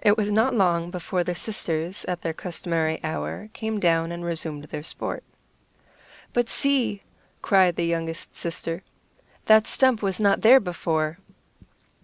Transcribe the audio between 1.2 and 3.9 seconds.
the sisters, at their customary hour, came